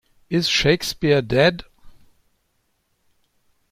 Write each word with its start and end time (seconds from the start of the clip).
Is 0.31 0.47
Shakespeare 0.49 1.21
dead? 1.21 1.63